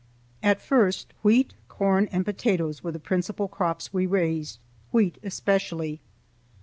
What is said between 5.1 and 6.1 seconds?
especially.